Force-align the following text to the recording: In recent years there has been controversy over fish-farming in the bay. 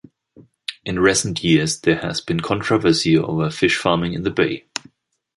In 0.83 0.99
recent 0.99 1.43
years 1.43 1.79
there 1.79 1.97
has 1.99 2.21
been 2.21 2.39
controversy 2.39 3.15
over 3.19 3.51
fish-farming 3.51 4.15
in 4.15 4.23
the 4.23 4.31
bay. 4.31 4.65